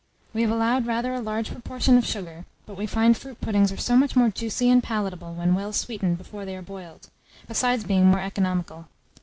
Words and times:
We 0.33 0.41
have 0.41 0.49
allowed 0.49 0.87
rather 0.87 1.13
a 1.13 1.19
large 1.19 1.51
proportion 1.51 1.95
of 1.95 2.07
sugar; 2.07 2.45
but 2.65 2.75
we 2.75 2.87
find 2.87 3.15
fruit 3.15 3.39
puddings 3.39 3.71
are 3.71 3.77
so 3.77 3.95
much 3.95 4.15
more 4.15 4.29
juicy 4.31 4.67
and 4.67 4.81
palatable 4.81 5.35
when 5.35 5.53
well 5.53 5.71
sweetened 5.73 6.17
before 6.17 6.43
they 6.43 6.55
are 6.57 6.63
boiled, 6.63 7.11
besides 7.47 7.83
being 7.83 8.07
more 8.07 8.19
economical. 8.19 8.87